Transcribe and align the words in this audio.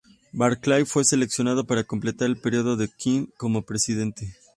Barclay 0.31 0.83
fue 0.83 1.03
seleccionado 1.05 1.67
para 1.67 1.83
completar 1.83 2.25
el 2.27 2.37
período 2.41 2.75
de 2.75 2.87
King 2.87 3.27
como 3.37 3.61
presidente. 3.61 4.35